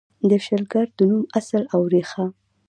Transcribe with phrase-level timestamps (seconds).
[0.29, 2.25] د شلګر د نوم اصل او ریښه: